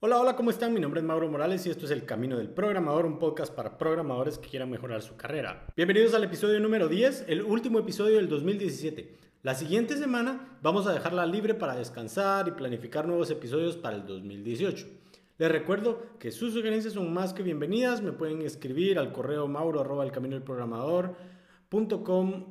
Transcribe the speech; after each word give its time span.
Hola, 0.00 0.20
hola, 0.20 0.36
¿cómo 0.36 0.50
están? 0.50 0.72
Mi 0.72 0.78
nombre 0.78 1.00
es 1.00 1.04
Mauro 1.04 1.28
Morales 1.28 1.66
y 1.66 1.70
esto 1.70 1.86
es 1.86 1.90
El 1.90 2.04
Camino 2.04 2.38
del 2.38 2.48
Programador, 2.48 3.04
un 3.04 3.18
podcast 3.18 3.52
para 3.52 3.76
programadores 3.76 4.38
que 4.38 4.48
quieran 4.48 4.70
mejorar 4.70 5.02
su 5.02 5.16
carrera. 5.16 5.66
Bienvenidos 5.74 6.14
al 6.14 6.22
episodio 6.22 6.60
número 6.60 6.86
10, 6.86 7.24
el 7.26 7.42
último 7.42 7.80
episodio 7.80 8.14
del 8.14 8.28
2017. 8.28 9.12
La 9.42 9.56
siguiente 9.56 9.96
semana 9.96 10.56
vamos 10.62 10.86
a 10.86 10.92
dejarla 10.92 11.26
libre 11.26 11.54
para 11.54 11.74
descansar 11.74 12.46
y 12.46 12.52
planificar 12.52 13.08
nuevos 13.08 13.28
episodios 13.32 13.76
para 13.76 13.96
el 13.96 14.06
2018. 14.06 14.86
Les 15.36 15.50
recuerdo 15.50 16.00
que 16.20 16.30
sus 16.30 16.52
sugerencias 16.52 16.94
son 16.94 17.12
más 17.12 17.34
que 17.34 17.42
bienvenidas, 17.42 18.00
me 18.00 18.12
pueden 18.12 18.42
escribir 18.42 19.00
al 19.00 19.12
correo 19.12 19.48
mauro 19.48 19.80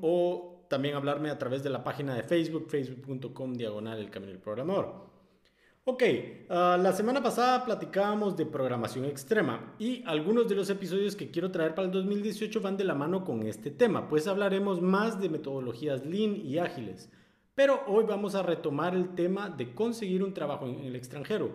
o 0.01 0.65
también 0.67 0.95
hablarme 0.95 1.29
a 1.29 1.39
través 1.39 1.63
de 1.63 1.69
la 1.69 1.85
página 1.85 2.13
de 2.13 2.23
Facebook, 2.23 2.67
facebook.com 2.69 3.53
diagonal 3.53 3.99
el 3.99 4.09
camino 4.09 4.33
del 4.33 4.41
programador. 4.41 5.16
Ok, 5.89 6.03
ah, 6.49 6.77
la 6.77 6.91
semana 6.91 7.23
pasada 7.23 7.63
platicábamos 7.63 8.35
de 8.35 8.45
programación 8.45 9.05
extrema 9.05 9.73
y 9.79 10.03
algunos 10.05 10.49
de 10.49 10.55
los 10.55 10.69
episodios 10.69 11.15
que 11.15 11.31
quiero 11.31 11.49
traer 11.49 11.75
para 11.75 11.85
el 11.85 11.93
2018 11.93 12.59
van 12.59 12.75
de 12.75 12.83
la 12.83 12.93
mano 12.93 13.23
con 13.23 13.43
este 13.43 13.71
tema, 13.71 14.09
pues 14.09 14.27
hablaremos 14.27 14.81
más 14.81 15.17
de 15.21 15.29
metodologías 15.29 16.05
lean 16.05 16.35
y 16.45 16.57
ágiles. 16.57 17.09
Pero 17.55 17.83
hoy 17.87 18.03
vamos 18.03 18.35
a 18.35 18.43
retomar 18.43 18.95
el 18.95 19.15
tema 19.15 19.49
de 19.49 19.73
conseguir 19.73 20.25
un 20.25 20.33
trabajo 20.33 20.67
en 20.67 20.81
el 20.81 20.97
extranjero. 20.97 21.51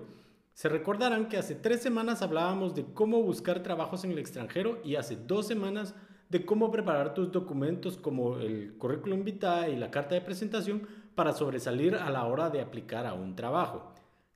Se 0.55 0.71
recordarán 0.71 1.29
que 1.29 1.37
hace 1.37 1.55
tres 1.55 1.83
semanas 1.83 2.23
hablábamos 2.23 2.75
de 2.75 2.87
cómo 2.95 3.21
buscar 3.21 3.63
trabajos 3.63 4.03
en 4.05 4.13
el 4.13 4.19
extranjero 4.19 4.81
y 4.83 4.97
hace 4.97 5.15
dos 5.15 5.47
semanas 5.47 5.95
de 6.31 6.47
cómo 6.47 6.71
preparar 6.71 7.13
tus 7.13 7.31
documentos 7.31 7.99
como 7.99 8.39
el 8.39 8.79
currículum 8.79 9.25
vitae 9.25 9.73
y 9.73 9.77
la 9.77 9.91
carta 9.91 10.15
de 10.15 10.23
presentación 10.23 10.89
para 11.15 11.35
sobresalir 11.35 11.97
a 11.97 12.09
la 12.09 12.25
hora 12.25 12.49
de 12.49 12.63
aplicar 12.63 13.05
a 13.05 13.13
un 13.13 13.37
trabajo. 13.37 13.93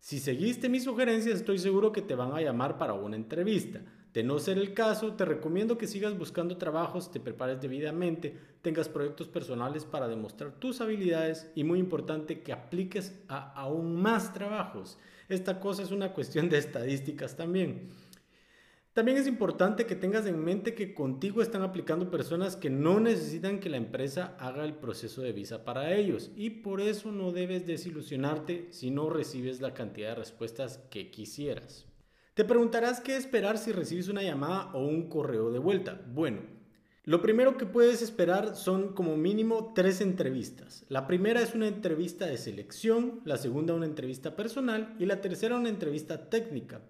Si 0.06 0.20
seguiste 0.20 0.68
mis 0.68 0.84
sugerencias, 0.84 1.40
estoy 1.40 1.58
seguro 1.58 1.90
que 1.90 2.00
te 2.00 2.14
van 2.14 2.30
a 2.32 2.40
llamar 2.40 2.78
para 2.78 2.92
una 2.92 3.16
entrevista. 3.16 3.80
De 4.14 4.22
no 4.22 4.38
ser 4.38 4.56
el 4.56 4.72
caso, 4.72 5.14
te 5.14 5.24
recomiendo 5.24 5.76
que 5.76 5.88
sigas 5.88 6.16
buscando 6.16 6.58
trabajos, 6.58 7.10
te 7.10 7.18
prepares 7.18 7.60
debidamente, 7.60 8.38
tengas 8.62 8.88
proyectos 8.88 9.26
personales 9.26 9.84
para 9.84 10.06
demostrar 10.06 10.60
tus 10.60 10.80
habilidades 10.80 11.50
y 11.56 11.64
muy 11.64 11.80
importante 11.80 12.42
que 12.42 12.52
apliques 12.52 13.18
a 13.26 13.52
aún 13.54 14.00
más 14.00 14.32
trabajos. 14.32 14.96
Esta 15.28 15.58
cosa 15.58 15.82
es 15.82 15.90
una 15.90 16.12
cuestión 16.12 16.48
de 16.50 16.58
estadísticas 16.58 17.36
también. 17.36 17.88
También 18.96 19.18
es 19.18 19.26
importante 19.26 19.84
que 19.84 19.94
tengas 19.94 20.24
en 20.24 20.42
mente 20.42 20.74
que 20.74 20.94
contigo 20.94 21.42
están 21.42 21.60
aplicando 21.60 22.10
personas 22.10 22.56
que 22.56 22.70
no 22.70 22.98
necesitan 22.98 23.60
que 23.60 23.68
la 23.68 23.76
empresa 23.76 24.34
haga 24.38 24.64
el 24.64 24.72
proceso 24.72 25.20
de 25.20 25.32
visa 25.34 25.66
para 25.66 25.92
ellos 25.92 26.30
y 26.34 26.48
por 26.48 26.80
eso 26.80 27.12
no 27.12 27.30
debes 27.30 27.66
desilusionarte 27.66 28.68
si 28.70 28.90
no 28.90 29.10
recibes 29.10 29.60
la 29.60 29.74
cantidad 29.74 30.08
de 30.08 30.14
respuestas 30.14 30.78
que 30.88 31.10
quisieras. 31.10 31.84
Te 32.32 32.46
preguntarás 32.46 33.00
qué 33.00 33.18
esperar 33.18 33.58
si 33.58 33.70
recibes 33.70 34.08
una 34.08 34.22
llamada 34.22 34.70
o 34.72 34.86
un 34.86 35.10
correo 35.10 35.50
de 35.50 35.58
vuelta. 35.58 36.00
Bueno, 36.14 36.40
lo 37.04 37.20
primero 37.20 37.58
que 37.58 37.66
puedes 37.66 38.00
esperar 38.00 38.56
son 38.56 38.94
como 38.94 39.14
mínimo 39.18 39.74
tres 39.74 40.00
entrevistas. 40.00 40.86
La 40.88 41.06
primera 41.06 41.42
es 41.42 41.54
una 41.54 41.68
entrevista 41.68 42.24
de 42.24 42.38
selección, 42.38 43.20
la 43.26 43.36
segunda 43.36 43.74
una 43.74 43.84
entrevista 43.84 44.36
personal 44.36 44.96
y 44.98 45.04
la 45.04 45.20
tercera 45.20 45.58
una 45.58 45.68
entrevista 45.68 46.30
técnica. 46.30 46.80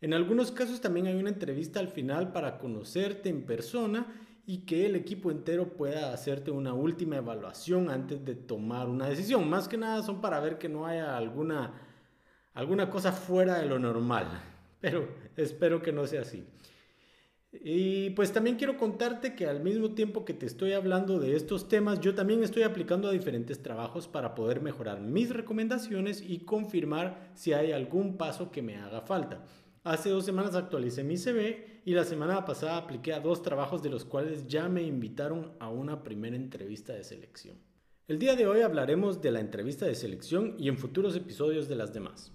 En 0.00 0.14
algunos 0.14 0.52
casos 0.52 0.80
también 0.80 1.06
hay 1.06 1.16
una 1.16 1.30
entrevista 1.30 1.80
al 1.80 1.88
final 1.88 2.30
para 2.32 2.58
conocerte 2.58 3.28
en 3.28 3.44
persona 3.44 4.06
y 4.46 4.58
que 4.58 4.86
el 4.86 4.94
equipo 4.94 5.30
entero 5.30 5.74
pueda 5.74 6.12
hacerte 6.12 6.50
una 6.50 6.72
última 6.72 7.16
evaluación 7.16 7.90
antes 7.90 8.24
de 8.24 8.34
tomar 8.34 8.88
una 8.88 9.08
decisión. 9.08 9.48
Más 9.50 9.68
que 9.68 9.76
nada 9.76 10.02
son 10.02 10.20
para 10.20 10.40
ver 10.40 10.56
que 10.56 10.68
no 10.68 10.86
haya 10.86 11.16
alguna, 11.16 11.74
alguna 12.54 12.88
cosa 12.88 13.12
fuera 13.12 13.58
de 13.58 13.66
lo 13.66 13.78
normal, 13.78 14.26
pero 14.80 15.08
espero 15.36 15.82
que 15.82 15.92
no 15.92 16.06
sea 16.06 16.22
así. 16.22 16.46
Y 17.50 18.10
pues 18.10 18.32
también 18.32 18.56
quiero 18.56 18.76
contarte 18.76 19.34
que 19.34 19.46
al 19.46 19.60
mismo 19.62 19.94
tiempo 19.94 20.24
que 20.24 20.34
te 20.34 20.46
estoy 20.46 20.72
hablando 20.72 21.18
de 21.18 21.34
estos 21.34 21.68
temas, 21.68 22.00
yo 22.00 22.14
también 22.14 22.42
estoy 22.42 22.62
aplicando 22.62 23.08
a 23.08 23.12
diferentes 23.12 23.62
trabajos 23.62 24.06
para 24.06 24.34
poder 24.34 24.60
mejorar 24.60 25.00
mis 25.00 25.30
recomendaciones 25.30 26.22
y 26.26 26.40
confirmar 26.40 27.30
si 27.34 27.54
hay 27.54 27.72
algún 27.72 28.16
paso 28.16 28.50
que 28.50 28.62
me 28.62 28.76
haga 28.76 29.00
falta. 29.00 29.44
Hace 29.84 30.10
dos 30.10 30.24
semanas 30.24 30.54
actualicé 30.54 31.04
mi 31.04 31.16
CV 31.16 31.82
y 31.84 31.92
la 31.92 32.04
semana 32.04 32.44
pasada 32.44 32.76
apliqué 32.76 33.12
a 33.12 33.20
dos 33.20 33.42
trabajos 33.42 33.82
de 33.82 33.90
los 33.90 34.04
cuales 34.04 34.46
ya 34.48 34.68
me 34.68 34.82
invitaron 34.82 35.52
a 35.60 35.70
una 35.70 36.02
primera 36.02 36.36
entrevista 36.36 36.92
de 36.92 37.04
selección. 37.04 37.56
El 38.08 38.18
día 38.18 38.34
de 38.34 38.46
hoy 38.46 38.62
hablaremos 38.62 39.22
de 39.22 39.30
la 39.30 39.40
entrevista 39.40 39.86
de 39.86 39.94
selección 39.94 40.56
y 40.58 40.68
en 40.68 40.78
futuros 40.78 41.14
episodios 41.14 41.68
de 41.68 41.76
las 41.76 41.92
demás. 41.92 42.32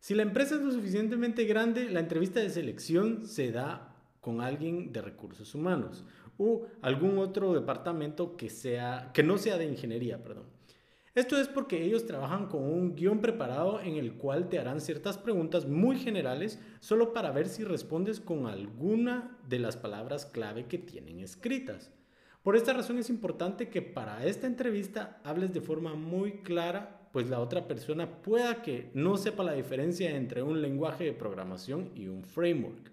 Si 0.00 0.14
la 0.14 0.22
empresa 0.22 0.54
es 0.54 0.62
lo 0.62 0.70
suficientemente 0.70 1.44
grande, 1.44 1.90
la 1.90 2.00
entrevista 2.00 2.40
de 2.40 2.50
selección 2.50 3.26
se 3.26 3.52
da 3.52 3.94
con 4.20 4.40
alguien 4.40 4.92
de 4.92 5.02
recursos 5.02 5.54
humanos 5.54 6.04
o 6.38 6.66
algún 6.82 7.18
otro 7.18 7.52
departamento 7.52 8.36
que, 8.36 8.48
sea, 8.48 9.10
que 9.12 9.22
no 9.22 9.38
sea 9.38 9.58
de 9.58 9.66
ingeniería, 9.66 10.22
perdón. 10.22 10.57
Esto 11.18 11.36
es 11.36 11.48
porque 11.48 11.82
ellos 11.82 12.06
trabajan 12.06 12.46
con 12.46 12.62
un 12.62 12.94
guion 12.94 13.20
preparado 13.20 13.80
en 13.80 13.96
el 13.96 14.12
cual 14.12 14.48
te 14.48 14.60
harán 14.60 14.80
ciertas 14.80 15.18
preguntas 15.18 15.66
muy 15.66 15.98
generales 15.98 16.60
solo 16.78 17.12
para 17.12 17.32
ver 17.32 17.48
si 17.48 17.64
respondes 17.64 18.20
con 18.20 18.46
alguna 18.46 19.36
de 19.48 19.58
las 19.58 19.76
palabras 19.76 20.26
clave 20.26 20.66
que 20.66 20.78
tienen 20.78 21.18
escritas. 21.18 21.90
Por 22.44 22.54
esta 22.54 22.72
razón 22.72 22.98
es 22.98 23.10
importante 23.10 23.68
que 23.68 23.82
para 23.82 24.24
esta 24.26 24.46
entrevista 24.46 25.20
hables 25.24 25.52
de 25.52 25.60
forma 25.60 25.94
muy 25.94 26.34
clara, 26.42 27.10
pues 27.12 27.28
la 27.28 27.40
otra 27.40 27.66
persona 27.66 28.22
pueda 28.22 28.62
que 28.62 28.92
no 28.94 29.16
sepa 29.16 29.42
la 29.42 29.54
diferencia 29.54 30.14
entre 30.14 30.44
un 30.44 30.62
lenguaje 30.62 31.02
de 31.02 31.14
programación 31.14 31.90
y 31.96 32.06
un 32.06 32.22
framework. 32.22 32.92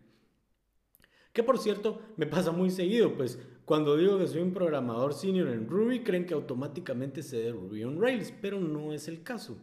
Que 1.32 1.44
por 1.44 1.60
cierto 1.60 2.02
me 2.18 2.26
pasa 2.26 2.52
muy 2.52 2.72
seguido, 2.72 3.14
pues 3.16 3.38
cuando 3.66 3.98
digo 3.98 4.20
que 4.20 4.28
soy 4.28 4.42
un 4.42 4.54
programador 4.54 5.14
senior 5.14 5.48
en 5.50 5.68
Ruby, 5.68 6.04
creen 6.04 6.26
que 6.26 6.36
automáticamente 6.36 7.24
sé 7.24 7.38
de 7.38 7.52
Ruby 7.52 7.84
on 7.84 8.00
Rails, 8.00 8.32
pero 8.40 8.60
no 8.60 8.94
es 8.94 9.08
el 9.08 9.24
caso. 9.24 9.58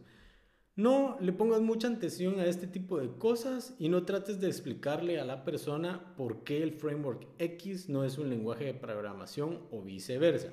No 0.74 1.18
le 1.20 1.32
pongas 1.32 1.60
mucha 1.60 1.86
atención 1.86 2.40
a 2.40 2.46
este 2.46 2.66
tipo 2.66 2.98
de 2.98 3.10
cosas 3.16 3.76
y 3.78 3.88
no 3.88 4.04
trates 4.04 4.40
de 4.40 4.48
explicarle 4.48 5.20
a 5.20 5.24
la 5.24 5.44
persona 5.44 6.14
por 6.16 6.44
qué 6.44 6.62
el 6.62 6.72
framework 6.72 7.28
X 7.38 7.88
no 7.88 8.04
es 8.04 8.18
un 8.18 8.30
lenguaje 8.30 8.64
de 8.64 8.74
programación 8.74 9.60
o 9.70 9.82
viceversa. 9.82 10.48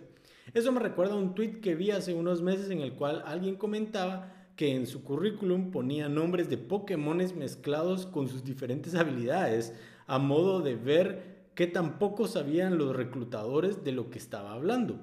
Eso 0.54 0.72
me 0.72 0.80
recuerda 0.80 1.14
a 1.14 1.18
un 1.18 1.34
tweet 1.34 1.62
que 1.62 1.74
vi 1.74 1.92
hace 1.92 2.14
unos 2.14 2.42
meses 2.42 2.70
en 2.70 2.82
el 2.82 2.94
cual 2.94 3.24
alguien 3.26 3.56
comentaba 3.56 4.52
que 4.56 4.76
en 4.76 4.86
su 4.86 5.04
currículum 5.04 5.72
ponía 5.72 6.10
nombres 6.10 6.50
de 6.50 6.58
Pokémones 6.58 7.34
mezclados 7.34 8.06
con 8.06 8.28
sus 8.28 8.44
diferentes 8.44 8.94
habilidades 8.94 9.74
a 10.06 10.20
modo 10.20 10.60
de 10.60 10.76
ver 10.76 11.39
que 11.60 11.68
tampoco 11.68 12.26
sabían 12.26 12.78
los 12.78 12.96
reclutadores 12.96 13.84
de 13.84 13.92
lo 13.92 14.10
que 14.10 14.18
estaba 14.18 14.54
hablando. 14.54 14.98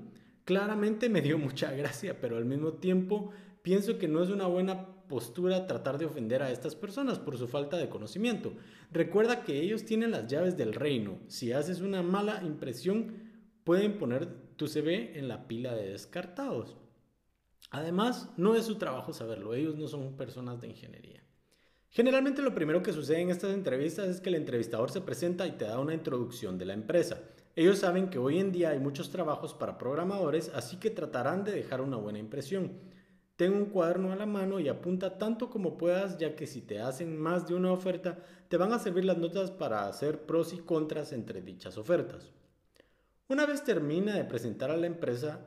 Claramente 0.47 1.11
me 1.11 1.21
dio 1.21 1.37
mucha 1.37 1.71
gracia, 1.73 2.19
pero 2.19 2.39
al 2.39 2.47
mismo 2.47 2.73
tiempo 2.73 3.31
pienso 3.61 3.99
que 3.99 4.09
no 4.09 4.23
es 4.23 4.31
una 4.31 4.47
buena 4.47 5.05
postura 5.07 5.67
tratar 5.67 5.99
de 5.99 6.07
ofender 6.07 6.43
a 6.43 6.51
estas 6.51 6.75
personas 6.75 7.19
por 7.19 7.37
su 7.37 7.47
falta 7.47 7.77
de 7.77 7.91
conocimiento. 7.91 8.55
Recuerda 8.91 9.45
que 9.45 9.61
ellos 9.61 9.85
tienen 9.85 10.13
las 10.13 10.29
llaves 10.29 10.57
del 10.57 10.73
reino. 10.73 11.19
Si 11.27 11.53
haces 11.53 11.83
una 11.83 12.03
mala 12.03 12.43
impresión, 12.43 13.13
pueden 13.63 13.99
poner 13.99 14.27
tu 14.57 14.67
CV 14.67 15.19
en 15.19 15.29
la 15.29 15.49
pila 15.49 15.75
de 15.75 15.91
descartados. 15.91 16.79
Además, 17.69 18.31
no 18.39 18.55
es 18.55 18.65
su 18.65 18.77
trabajo 18.77 19.13
saberlo, 19.13 19.53
ellos 19.53 19.77
no 19.77 19.89
son 19.89 20.17
personas 20.17 20.59
de 20.63 20.69
ingeniería. 20.69 21.23
Generalmente 21.97 22.43
lo 22.43 22.55
primero 22.55 22.83
que 22.83 22.93
sucede 22.93 23.23
en 23.23 23.31
estas 23.31 23.55
entrevistas 23.55 24.07
es 24.09 24.21
que 24.21 24.29
el 24.29 24.35
entrevistador 24.35 24.91
se 24.91 25.01
presenta 25.01 25.47
y 25.47 25.53
te 25.53 25.65
da 25.65 25.81
una 25.81 25.95
introducción 25.95 26.59
de 26.59 26.67
la 26.67 26.75
empresa. 26.75 27.23
Ellos 27.55 27.79
saben 27.79 28.11
que 28.11 28.19
hoy 28.19 28.39
en 28.39 28.53
día 28.53 28.69
hay 28.69 28.79
muchos 28.79 29.11
trabajos 29.11 29.55
para 29.55 29.79
programadores, 29.79 30.51
así 30.55 30.77
que 30.77 30.91
tratarán 30.91 31.43
de 31.43 31.53
dejar 31.53 31.81
una 31.81 31.97
buena 31.97 32.19
impresión. 32.19 32.73
Ten 33.37 33.55
un 33.55 33.71
cuaderno 33.71 34.13
a 34.13 34.17
la 34.17 34.27
mano 34.27 34.61
y 34.61 34.69
apunta 34.69 35.17
tanto 35.17 35.49
como 35.49 35.79
puedas, 35.79 36.19
ya 36.19 36.37
que 36.37 36.47
si 36.47 36.61
te 36.61 36.81
hacen 36.81 37.17
más 37.19 37.49
de 37.49 37.55
una 37.55 37.73
oferta, 37.73 38.19
te 38.49 38.59
van 38.59 38.75
a 38.75 38.79
servir 38.79 39.07
las 39.07 39.17
notas 39.17 39.51
para 39.51 39.89
hacer 39.89 40.27
pros 40.27 40.53
y 40.53 40.59
contras 40.59 41.15
entre 41.15 41.41
dichas 41.41 41.79
ofertas. 41.79 42.31
Una 43.27 43.47
vez 43.47 43.65
termina 43.65 44.15
de 44.17 44.25
presentar 44.25 44.71
a 44.71 44.77
la 44.77 44.87
empresa, 44.87 45.47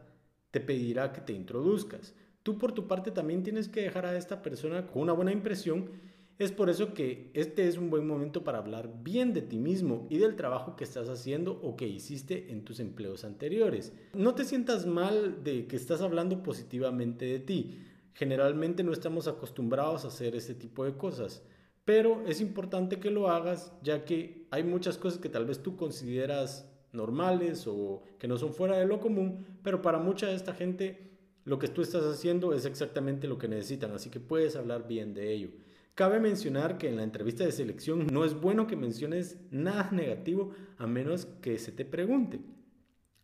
te 0.50 0.60
pedirá 0.60 1.14
que 1.14 1.22
te 1.22 1.34
introduzcas. 1.34 2.16
Tú 2.42 2.58
por 2.58 2.72
tu 2.72 2.88
parte 2.88 3.12
también 3.12 3.44
tienes 3.44 3.70
que 3.70 3.82
dejar 3.82 4.08
a 4.08 4.18
esta 4.18 4.42
persona 4.42 4.88
con 4.88 5.04
una 5.04 5.14
buena 5.14 5.32
impresión 5.32 6.09
es 6.40 6.54
por 6.54 6.70
eso 6.70 6.94
que 6.94 7.30
este 7.34 7.68
es 7.68 7.78
un 7.78 7.90
buen 7.90 8.08
momento 8.08 8.46
para 8.46 8.60
hablar 8.60 9.04
bien 9.04 9.34
de 9.34 9.42
ti 9.42 9.60
mismo 9.60 10.08
y 10.10 10.20
del 10.20 10.38
trabajo 10.38 10.78
que 10.78 10.86
estás 10.86 11.10
haciendo 11.10 11.60
o 11.62 11.76
que 11.76 11.86
hiciste 11.86 12.50
en 12.50 12.64
tus 12.64 12.80
empleos 12.80 13.26
anteriores. 13.26 13.92
No 14.14 14.34
te 14.36 14.46
sientas 14.46 14.86
mal 14.86 15.44
de 15.44 15.68
que 15.68 15.76
estás 15.76 16.00
hablando 16.00 16.42
positivamente 16.42 17.26
de 17.26 17.40
ti. 17.40 17.80
Generalmente 18.14 18.86
no 18.86 18.94
estamos 18.94 19.28
acostumbrados 19.28 20.06
a 20.06 20.08
hacer 20.08 20.34
este 20.34 20.56
tipo 20.56 20.86
de 20.86 20.96
cosas, 20.96 21.44
pero 21.84 22.24
es 22.26 22.40
importante 22.40 23.02
que 23.02 23.12
lo 23.12 23.30
hagas 23.30 23.74
ya 23.84 24.06
que 24.06 24.48
hay 24.50 24.64
muchas 24.64 24.98
cosas 24.98 25.20
que 25.20 25.28
tal 25.28 25.46
vez 25.46 25.62
tú 25.62 25.76
consideras 25.76 26.72
normales 26.94 27.68
o 27.68 28.02
que 28.18 28.30
no 28.30 28.38
son 28.38 28.54
fuera 28.54 28.78
de 28.78 28.86
lo 28.86 29.02
común, 29.02 29.46
pero 29.62 29.82
para 29.82 30.00
mucha 30.00 30.28
de 30.28 30.36
esta 30.36 30.54
gente 30.54 31.10
lo 31.44 31.60
que 31.60 31.68
tú 31.68 31.82
estás 31.82 32.06
haciendo 32.06 32.54
es 32.54 32.64
exactamente 32.64 33.28
lo 33.28 33.38
que 33.38 33.50
necesitan, 33.50 33.92
así 33.92 34.10
que 34.10 34.22
puedes 34.22 34.56
hablar 34.56 34.88
bien 34.88 35.14
de 35.14 35.34
ello. 35.34 35.50
Cabe 36.00 36.22
mencionar 36.22 36.78
que 36.78 36.88
en 36.88 36.96
la 36.96 37.04
entrevista 37.04 37.44
de 37.44 37.52
selección 37.52 38.08
no 38.08 38.24
es 38.24 38.34
bueno 38.34 38.68
que 38.68 38.78
menciones 38.78 39.38
nada 39.52 39.90
negativo 39.92 40.54
a 40.78 40.88
menos 40.88 41.26
que 41.42 41.60
se 41.60 41.74
te 41.74 41.84
pregunte. 41.84 42.40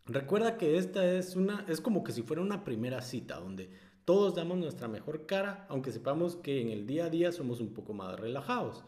Recuerda 0.05 0.57
que 0.57 0.77
esta 0.77 1.09
es 1.09 1.37
una 1.37 1.63
es 1.69 1.79
como 1.79 2.03
que 2.03 2.11
si 2.11 2.21
fuera 2.21 2.41
una 2.41 2.65
primera 2.65 3.01
cita 3.01 3.39
donde 3.39 3.69
todos 4.03 4.35
damos 4.35 4.57
nuestra 4.57 4.89
mejor 4.89 5.25
cara, 5.25 5.65
aunque 5.69 5.93
sepamos 5.93 6.35
que 6.35 6.59
en 6.59 6.67
el 6.67 6.85
día 6.85 7.05
a 7.05 7.09
día 7.09 7.31
somos 7.31 7.61
un 7.61 7.73
poco 7.73 7.93
más 7.93 8.19
relajados. 8.19 8.83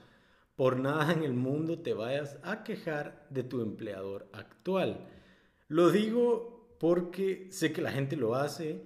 Por 0.58 0.78
nada 0.78 1.14
en 1.14 1.24
el 1.24 1.34
mundo 1.34 1.80
te 1.80 1.94
vayas 1.94 2.40
a 2.44 2.66
quejar 2.66 3.26
de 3.30 3.44
tu 3.44 3.62
empleador 3.62 4.28
actual. 4.34 5.08
Lo 5.70 5.92
digo 5.92 6.76
porque 6.78 7.48
sé 7.52 7.72
que 7.72 7.82
la 7.82 7.94
gente 7.94 8.18
lo 8.18 8.36
hace 8.36 8.84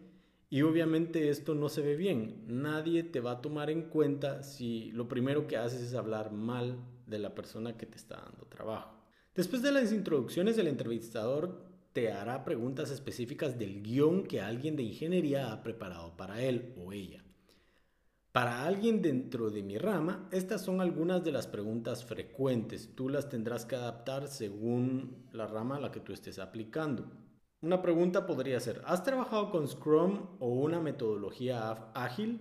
y 0.51 0.63
obviamente 0.63 1.30
esto 1.30 1.56
no 1.56 1.69
se 1.69 1.81
ve 1.81 1.95
bien. 1.95 2.44
Nadie 2.45 3.03
te 3.03 3.21
va 3.21 3.31
a 3.31 3.42
tomar 3.42 3.69
en 3.69 3.83
cuenta 3.83 4.44
si 4.44 4.92
lo 4.92 5.07
primero 5.07 5.48
que 5.48 5.56
haces 5.56 5.81
es 5.81 5.94
hablar 5.94 6.33
mal 6.33 6.77
de 7.07 7.19
la 7.19 7.33
persona 7.33 7.77
que 7.77 7.86
te 7.86 7.95
está 7.95 8.18
dando 8.18 8.45
trabajo. 8.48 8.94
Después 9.33 9.62
de 9.62 9.71
las 9.71 9.94
introducciones, 9.94 10.57
el 10.57 10.68
entrevistador 10.68 11.63
te 11.94 12.12
hará 12.12 12.44
preguntas 12.44 12.92
específicas 12.92 13.57
del 13.57 13.81
guion 13.81 14.24
que 14.24 14.42
alguien 14.42 14.75
de 14.75 14.83
ingeniería 14.83 15.53
ha 15.53 15.63
preparado 15.63 16.18
para 16.18 16.42
él 16.42 16.74
o 16.77 16.92
ella. 16.92 17.24
Para 18.33 18.65
alguien 18.65 19.01
dentro 19.01 19.51
de 19.51 19.63
mi 19.63 19.77
rama, 19.77 20.27
estas 20.33 20.62
son 20.62 20.81
algunas 20.81 21.24
de 21.24 21.31
las 21.31 21.47
preguntas 21.47 22.04
frecuentes. 22.04 22.89
Tú 22.94 23.07
las 23.07 23.30
tendrás 23.30 23.65
que 23.65 23.77
adaptar 23.77 24.27
según 24.27 25.27
la 25.31 25.47
rama 25.47 25.77
a 25.77 25.80
la 25.80 25.94
que 25.94 26.01
tú 26.01 26.12
estés 26.12 26.39
aplicando. 26.39 27.09
Una 27.63 27.84
pregunta 27.84 28.25
podría 28.25 28.60
ser, 28.60 28.81
¿has 28.86 29.04
trabajado 29.04 29.52
con 29.52 29.68
Scrum 29.68 30.25
o 30.40 30.48
una 30.48 30.80
metodología 30.80 31.92
ágil? 31.94 32.40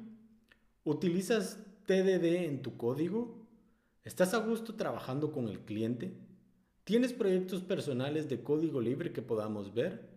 ¿Utilizas 0.82 1.58
TDD 1.84 2.46
en 2.46 2.62
tu 2.62 2.78
código? 2.78 3.46
¿Estás 4.02 4.32
a 4.32 4.38
gusto 4.38 4.76
trabajando 4.76 5.30
con 5.30 5.48
el 5.48 5.60
cliente? 5.60 6.16
¿Tienes 6.84 7.12
proyectos 7.12 7.60
personales 7.60 8.30
de 8.30 8.42
código 8.42 8.80
libre 8.80 9.12
que 9.12 9.20
podamos 9.20 9.74
ver? 9.74 10.08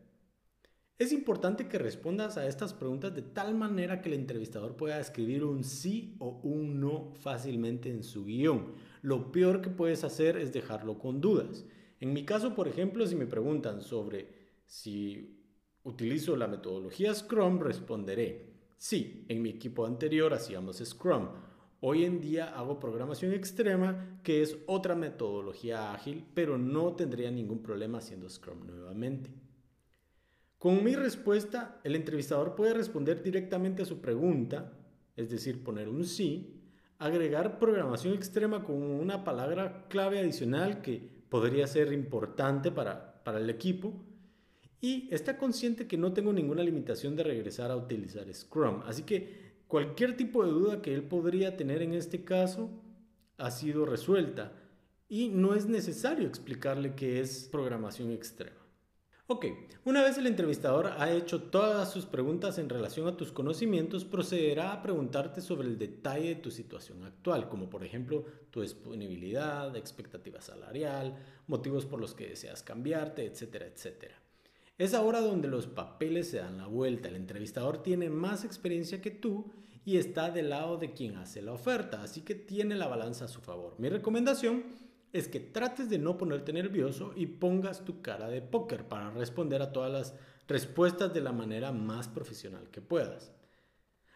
Es 0.98 1.12
importante 1.12 1.68
que 1.68 1.80
respondas 1.80 2.38
a 2.38 2.48
estas 2.48 2.74
preguntas 2.74 3.14
de 3.14 3.24
tal 3.24 3.56
manera 3.56 4.02
que 4.02 4.08
el 4.08 4.16
entrevistador 4.16 4.78
pueda 4.78 5.02
escribir 5.02 5.44
un 5.44 5.66
sí 5.66 6.16
o 6.20 6.40
un 6.44 6.80
no 6.80 7.12
fácilmente 7.20 7.90
en 7.90 8.04
su 8.04 8.24
guion. 8.24 8.76
Lo 9.02 9.34
peor 9.34 9.60
que 9.60 9.70
puedes 9.70 10.06
hacer 10.06 10.38
es 10.38 10.54
dejarlo 10.54 10.98
con 10.98 11.20
dudas. 11.20 11.66
En 12.00 12.14
mi 12.14 12.24
caso, 12.24 12.56
por 12.56 12.70
ejemplo, 12.70 13.06
si 13.06 13.16
me 13.16 13.26
preguntan 13.26 13.82
sobre 13.82 14.33
si 14.66 15.40
utilizo 15.84 16.36
la 16.36 16.48
metodología 16.48 17.14
Scrum, 17.14 17.60
responderé, 17.60 18.54
sí, 18.78 19.26
en 19.28 19.42
mi 19.42 19.50
equipo 19.50 19.86
anterior 19.86 20.34
hacíamos 20.34 20.78
Scrum. 20.78 21.30
Hoy 21.82 22.06
en 22.06 22.22
día 22.22 22.58
hago 22.58 22.80
programación 22.80 23.34
extrema, 23.34 24.20
que 24.24 24.42
es 24.42 24.58
otra 24.68 24.96
metodología 24.96 25.92
ágil, 25.94 26.26
pero 26.34 26.58
no 26.58 26.96
tendría 26.96 27.30
ningún 27.30 27.62
problema 27.62 27.98
haciendo 27.98 28.30
Scrum 28.30 28.66
nuevamente. 28.66 29.30
Con 30.58 30.82
mi 30.82 30.96
respuesta, 30.96 31.82
el 31.84 31.98
entrevistador 31.98 32.56
puede 32.56 32.74
responder 32.74 33.22
directamente 33.22 33.82
a 33.82 33.86
su 33.86 34.00
pregunta, 34.00 34.72
es 35.18 35.30
decir, 35.30 35.62
poner 35.62 35.90
un 35.90 36.06
sí, 36.06 36.62
agregar 37.00 37.60
programación 37.60 38.14
extrema 38.14 38.64
con 38.64 38.82
una 38.82 39.26
palabra 39.26 39.88
clave 39.90 40.20
adicional 40.20 40.82
que 40.82 41.26
podría 41.28 41.68
ser 41.68 41.92
importante 41.92 42.72
para, 42.72 43.22
para 43.26 43.40
el 43.40 43.50
equipo, 43.50 43.94
y 44.84 45.08
está 45.12 45.38
consciente 45.38 45.88
que 45.88 45.98
no 45.98 46.12
tengo 46.12 46.34
ninguna 46.34 46.62
limitación 46.62 47.16
de 47.16 47.24
regresar 47.24 47.72
a 47.72 47.78
utilizar 47.78 48.28
Scrum. 48.34 48.82
Así 48.86 49.04
que 49.04 49.54
cualquier 49.66 50.18
tipo 50.18 50.44
de 50.44 50.52
duda 50.52 50.82
que 50.82 50.94
él 50.94 51.04
podría 51.04 51.56
tener 51.56 51.82
en 51.82 51.94
este 51.94 52.26
caso 52.26 52.70
ha 53.38 53.50
sido 53.50 53.86
resuelta 53.86 54.52
y 55.08 55.30
no 55.30 55.56
es 55.56 55.68
necesario 55.68 56.28
explicarle 56.28 56.96
qué 56.96 57.22
es 57.22 57.48
programación 57.50 58.12
extrema. 58.12 58.58
Ok, 59.28 59.46
una 59.86 60.04
vez 60.04 60.18
el 60.18 60.28
entrevistador 60.28 60.88
ha 60.98 61.14
hecho 61.14 61.44
todas 61.44 61.90
sus 61.90 62.06
preguntas 62.06 62.58
en 62.58 62.68
relación 62.68 63.08
a 63.08 63.16
tus 63.16 63.32
conocimientos, 63.32 64.04
procederá 64.04 64.74
a 64.74 64.82
preguntarte 64.82 65.40
sobre 65.40 65.70
el 65.70 65.78
detalle 65.78 66.28
de 66.28 66.36
tu 66.36 66.52
situación 66.52 67.06
actual, 67.06 67.48
como 67.48 67.70
por 67.70 67.86
ejemplo 67.86 68.26
tu 68.52 68.60
disponibilidad, 68.60 69.74
expectativa 69.78 70.42
salarial, 70.42 71.16
motivos 71.48 71.86
por 71.86 72.02
los 72.02 72.14
que 72.14 72.28
deseas 72.28 72.64
cambiarte, 72.64 73.26
etcétera, 73.26 73.66
etcétera. 73.66 74.23
Es 74.80 74.96
ahora 74.96 75.22
donde 75.22 75.48
los 75.48 75.68
papeles 75.68 76.30
se 76.30 76.38
dan 76.38 76.58
la 76.58 76.66
vuelta. 76.66 77.08
El 77.08 77.16
entrevistador 77.16 77.84
tiene 77.84 78.10
más 78.10 78.44
experiencia 78.44 79.02
que 79.02 79.12
tú 79.12 79.52
y 79.86 79.98
está 79.98 80.32
del 80.32 80.50
lado 80.50 80.78
de 80.78 80.94
quien 80.94 81.16
hace 81.18 81.44
la 81.44 81.52
oferta, 81.52 82.02
así 82.02 82.22
que 82.22 82.34
tiene 82.34 82.76
la 82.76 82.88
balanza 82.88 83.26
a 83.26 83.28
su 83.28 83.42
favor. 83.42 83.76
Mi 83.78 83.90
recomendación 83.90 84.64
es 85.12 85.28
que 85.28 85.40
trates 85.40 85.90
de 85.90 86.00
no 86.00 86.18
ponerte 86.18 86.54
nervioso 86.54 87.14
y 87.16 87.28
pongas 87.28 87.86
tu 87.86 88.02
cara 88.02 88.30
de 88.30 88.42
póker 88.42 88.88
para 88.88 89.12
responder 89.12 89.62
a 89.62 89.72
todas 89.72 89.92
las 89.92 90.16
respuestas 90.48 91.14
de 91.14 91.22
la 91.22 91.32
manera 91.32 91.72
más 91.72 92.08
profesional 92.08 92.72
que 92.72 92.82
puedas. 92.82 93.32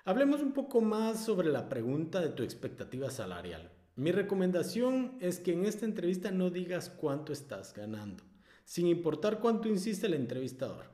Hablemos 0.06 0.42
un 0.42 0.54
poco 0.54 0.82
más 0.82 1.24
sobre 1.24 1.50
la 1.50 1.70
pregunta 1.70 2.20
de 2.20 2.30
tu 2.30 2.42
expectativa 2.42 3.12
salarial. 3.12 3.72
Mi 3.96 4.12
recomendación 4.12 5.18
es 5.20 5.40
que 5.40 5.54
en 5.54 5.66
esta 5.66 5.86
entrevista 5.86 6.32
no 6.32 6.50
digas 6.50 6.90
cuánto 6.90 7.32
estás 7.32 7.74
ganando 7.74 8.24
sin 8.68 8.86
importar 8.88 9.40
cuánto 9.40 9.70
insiste 9.70 10.08
el 10.08 10.14
entrevistador. 10.14 10.88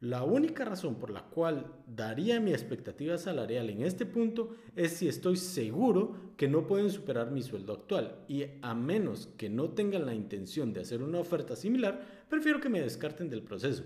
La 0.00 0.24
única 0.24 0.64
razón 0.64 0.96
por 0.96 1.10
la 1.10 1.22
cual 1.22 1.72
daría 1.86 2.40
mi 2.40 2.50
expectativa 2.50 3.16
salarial 3.16 3.70
en 3.70 3.82
este 3.82 4.06
punto 4.06 4.56
es 4.74 4.94
si 4.94 5.06
estoy 5.06 5.36
seguro 5.36 6.16
que 6.36 6.48
no 6.48 6.66
pueden 6.66 6.90
superar 6.90 7.30
mi 7.30 7.42
sueldo 7.42 7.74
actual 7.74 8.24
y 8.26 8.46
a 8.60 8.74
menos 8.74 9.28
que 9.38 9.48
no 9.48 9.70
tengan 9.70 10.04
la 10.04 10.14
intención 10.14 10.72
de 10.72 10.80
hacer 10.80 11.00
una 11.00 11.20
oferta 11.20 11.54
similar, 11.54 12.24
prefiero 12.28 12.60
que 12.60 12.68
me 12.68 12.80
descarten 12.80 13.30
del 13.30 13.44
proceso. 13.44 13.84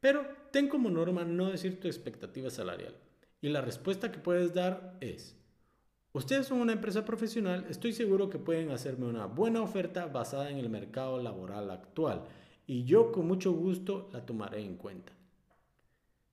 Pero 0.00 0.26
ten 0.50 0.66
como 0.66 0.88
norma 0.88 1.22
no 1.22 1.50
decir 1.50 1.78
tu 1.78 1.86
expectativa 1.86 2.48
salarial. 2.48 2.94
Y 3.42 3.50
la 3.50 3.60
respuesta 3.60 4.10
que 4.10 4.20
puedes 4.20 4.54
dar 4.54 4.96
es, 5.02 5.36
ustedes 6.14 6.46
son 6.46 6.62
una 6.62 6.72
empresa 6.72 7.04
profesional, 7.04 7.66
estoy 7.68 7.92
seguro 7.92 8.30
que 8.30 8.38
pueden 8.38 8.70
hacerme 8.70 9.04
una 9.04 9.26
buena 9.26 9.60
oferta 9.60 10.06
basada 10.06 10.50
en 10.50 10.56
el 10.56 10.70
mercado 10.70 11.20
laboral 11.20 11.70
actual 11.70 12.24
y 12.66 12.84
yo 12.84 13.12
con 13.12 13.26
mucho 13.26 13.52
gusto 13.52 14.08
la 14.12 14.24
tomaré 14.24 14.62
en 14.62 14.76
cuenta. 14.76 15.12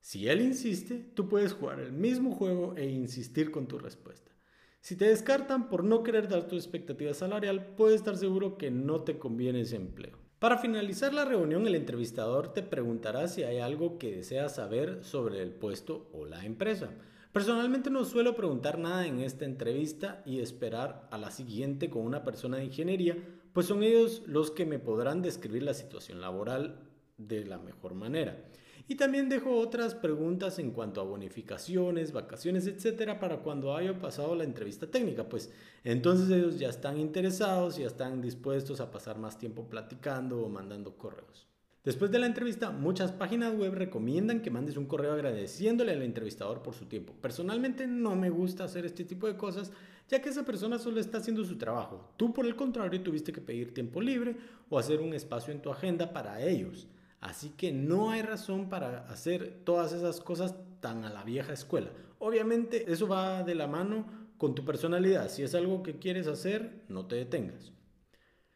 Si 0.00 0.28
él 0.28 0.40
insiste, 0.40 0.98
tú 1.14 1.28
puedes 1.28 1.52
jugar 1.52 1.78
el 1.78 1.92
mismo 1.92 2.32
juego 2.32 2.74
e 2.76 2.88
insistir 2.88 3.50
con 3.50 3.68
tu 3.68 3.78
respuesta. 3.78 4.32
Si 4.80 4.96
te 4.96 5.04
descartan 5.04 5.68
por 5.68 5.84
no 5.84 6.02
querer 6.02 6.28
dar 6.28 6.48
tu 6.48 6.56
expectativa 6.56 7.14
salarial, 7.14 7.74
puedes 7.76 8.00
estar 8.00 8.16
seguro 8.16 8.58
que 8.58 8.72
no 8.72 9.02
te 9.02 9.16
conviene 9.16 9.60
ese 9.60 9.76
empleo. 9.76 10.18
Para 10.40 10.58
finalizar 10.58 11.14
la 11.14 11.24
reunión, 11.24 11.68
el 11.68 11.76
entrevistador 11.76 12.52
te 12.52 12.64
preguntará 12.64 13.28
si 13.28 13.44
hay 13.44 13.58
algo 13.58 13.96
que 13.96 14.16
deseas 14.16 14.56
saber 14.56 15.04
sobre 15.04 15.40
el 15.40 15.52
puesto 15.52 16.10
o 16.12 16.26
la 16.26 16.44
empresa. 16.44 16.90
Personalmente 17.32 17.88
no 17.88 18.04
suelo 18.04 18.36
preguntar 18.36 18.78
nada 18.78 19.06
en 19.06 19.20
esta 19.20 19.46
entrevista 19.46 20.22
y 20.26 20.40
esperar 20.40 21.08
a 21.10 21.18
la 21.18 21.30
siguiente 21.30 21.88
con 21.88 22.02
una 22.02 22.24
persona 22.24 22.58
de 22.58 22.64
ingeniería 22.64 23.16
pues 23.52 23.66
son 23.66 23.82
ellos 23.82 24.22
los 24.26 24.50
que 24.50 24.66
me 24.66 24.78
podrán 24.78 25.22
describir 25.22 25.62
la 25.62 25.74
situación 25.74 26.20
laboral 26.20 26.80
de 27.18 27.44
la 27.44 27.58
mejor 27.58 27.94
manera. 27.94 28.44
Y 28.88 28.96
también 28.96 29.28
dejo 29.28 29.58
otras 29.58 29.94
preguntas 29.94 30.58
en 30.58 30.72
cuanto 30.72 31.00
a 31.00 31.04
bonificaciones, 31.04 32.12
vacaciones, 32.12 32.66
etcétera, 32.66 33.20
para 33.20 33.38
cuando 33.38 33.76
haya 33.76 33.98
pasado 33.98 34.34
la 34.34 34.44
entrevista 34.44 34.90
técnica, 34.90 35.28
pues 35.28 35.52
entonces 35.84 36.30
ellos 36.30 36.58
ya 36.58 36.68
están 36.68 36.98
interesados, 36.98 37.76
ya 37.76 37.86
están 37.86 38.20
dispuestos 38.20 38.80
a 38.80 38.90
pasar 38.90 39.18
más 39.18 39.38
tiempo 39.38 39.68
platicando 39.68 40.42
o 40.42 40.48
mandando 40.48 40.96
correos. 40.96 41.46
Después 41.84 42.12
de 42.12 42.20
la 42.20 42.26
entrevista, 42.26 42.70
muchas 42.70 43.10
páginas 43.10 43.56
web 43.56 43.74
recomiendan 43.74 44.40
que 44.40 44.52
mandes 44.52 44.76
un 44.76 44.86
correo 44.86 45.14
agradeciéndole 45.14 45.90
al 45.90 46.02
entrevistador 46.02 46.62
por 46.62 46.74
su 46.74 46.86
tiempo. 46.86 47.12
Personalmente 47.20 47.88
no 47.88 48.14
me 48.14 48.30
gusta 48.30 48.62
hacer 48.62 48.86
este 48.86 49.04
tipo 49.04 49.26
de 49.26 49.36
cosas, 49.36 49.72
ya 50.08 50.22
que 50.22 50.28
esa 50.28 50.44
persona 50.44 50.78
solo 50.78 51.00
está 51.00 51.18
haciendo 51.18 51.44
su 51.44 51.58
trabajo. 51.58 52.12
Tú, 52.16 52.32
por 52.32 52.46
el 52.46 52.54
contrario, 52.54 53.02
tuviste 53.02 53.32
que 53.32 53.40
pedir 53.40 53.74
tiempo 53.74 54.00
libre 54.00 54.36
o 54.68 54.78
hacer 54.78 55.00
un 55.00 55.12
espacio 55.12 55.52
en 55.52 55.60
tu 55.60 55.72
agenda 55.72 56.12
para 56.12 56.40
ellos. 56.40 56.86
Así 57.20 57.50
que 57.50 57.72
no 57.72 58.12
hay 58.12 58.22
razón 58.22 58.68
para 58.68 59.08
hacer 59.08 59.62
todas 59.64 59.92
esas 59.92 60.20
cosas 60.20 60.54
tan 60.78 61.04
a 61.04 61.10
la 61.10 61.24
vieja 61.24 61.52
escuela. 61.52 61.90
Obviamente 62.20 62.92
eso 62.92 63.08
va 63.08 63.42
de 63.42 63.56
la 63.56 63.66
mano 63.66 64.06
con 64.38 64.54
tu 64.54 64.64
personalidad. 64.64 65.28
Si 65.28 65.42
es 65.42 65.52
algo 65.56 65.82
que 65.82 65.98
quieres 65.98 66.28
hacer, 66.28 66.84
no 66.88 67.06
te 67.06 67.16
detengas. 67.16 67.72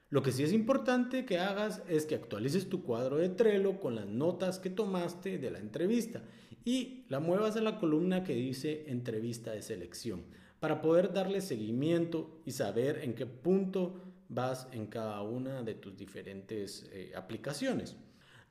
Lo 0.09 0.23
que 0.23 0.31
sí 0.31 0.45
es 0.45 0.53
importante 0.53 1.25
que 1.25 1.39
hagas 1.39 1.83
es 1.89 2.07
que 2.07 2.15
actualices 2.15 2.69
tu 2.69 2.85
cuadro 2.85 3.17
de 3.17 3.29
Trello 3.29 3.81
con 3.81 3.97
las 3.97 4.07
notas 4.07 4.61
que 4.61 4.71
tomaste 4.71 5.39
de 5.39 5.51
la 5.51 5.59
entrevista 5.59 6.23
y 6.65 7.05
la 7.09 7.19
muevas 7.19 7.57
a 7.57 7.61
la 7.61 7.79
columna 7.79 8.23
que 8.23 8.35
dice 8.35 8.85
entrevista 8.87 9.51
de 9.51 9.63
selección 9.63 10.23
para 10.61 10.81
poder 10.81 11.13
darle 11.13 11.41
seguimiento 11.41 12.41
y 12.45 12.53
saber 12.53 13.01
en 13.03 13.15
qué 13.15 13.27
punto 13.27 14.01
vas 14.29 14.69
en 14.73 14.87
cada 14.87 15.23
una 15.23 15.63
de 15.63 15.75
tus 15.75 15.97
diferentes 15.97 16.89
eh, 16.93 17.13
aplicaciones. 17.17 17.97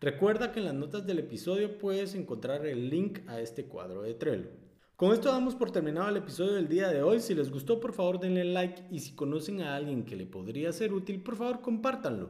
Recuerda 0.02 0.52
que 0.52 0.60
en 0.60 0.66
las 0.66 0.74
notas 0.74 1.06
del 1.08 1.20
episodio 1.20 1.78
puedes 1.78 2.16
encontrar 2.16 2.66
el 2.66 2.90
link 2.90 3.20
a 3.28 3.40
este 3.40 3.66
cuadro 3.66 4.02
de 4.02 4.14
Trello. 4.14 4.50
Con 4.96 5.12
esto 5.12 5.28
damos 5.30 5.56
por 5.56 5.72
terminado 5.72 6.08
el 6.08 6.16
episodio 6.16 6.54
del 6.54 6.70
día 6.70 6.88
de 6.88 7.04
hoy. 7.04 7.20
Si 7.20 7.36
les 7.36 7.52
gustó, 7.52 7.82
por 7.82 7.92
favor 7.92 8.18
denle 8.18 8.46
like 8.46 8.84
y 8.90 9.00
si 9.00 9.12
conocen 9.12 9.60
a 9.62 9.76
alguien 9.76 10.06
que 10.06 10.16
le 10.16 10.26
podría 10.26 10.72
ser 10.72 10.94
útil, 10.94 11.22
por 11.22 11.36
favor 11.36 11.60
compártanlo. 11.60 12.30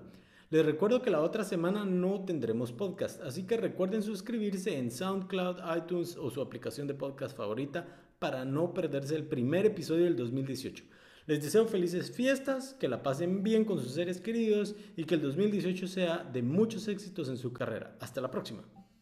Les 0.50 0.65
recuerdo 0.65 1.03
que 1.03 1.12
la 1.12 1.22
otra 1.22 1.43
semana 1.43 1.86
no 1.86 2.25
tendremos 2.25 2.72
podcast, 2.72 3.22
así 3.22 3.43
que 3.43 3.57
recuerden 3.57 4.01
suscribirse 4.01 4.79
en 4.79 4.89
SoundCloud, 4.89 5.57
iTunes 5.77 6.17
o 6.17 6.31
su 6.31 6.41
aplicación 6.41 6.88
de 6.88 6.95
podcast 6.95 7.38
favorita 7.38 7.86
para 8.17 8.45
no 8.45 8.74
perderse 8.74 9.15
el 9.15 9.27
primer 9.27 9.67
episodio 9.67 10.05
del 10.05 10.15
2018. 10.15 10.86
Les 11.27 11.43
deseo 11.43 11.67
felices 11.67 12.10
fiestas, 12.12 12.74
que 12.79 12.88
la 12.88 13.03
pasen 13.03 13.43
bien 13.43 13.63
con 13.65 13.79
sus 13.79 13.91
seres 13.91 14.19
queridos 14.19 14.75
y 14.98 15.03
que 15.03 15.13
el 15.13 15.22
2018 15.22 15.86
sea 15.86 16.24
de 16.24 16.41
muchos 16.41 16.88
éxitos 16.88 17.29
en 17.29 17.38
su 17.38 17.53
carrera. 17.53 17.95
Hasta 18.00 18.22
la 18.22 18.31
próxima. 18.31 18.63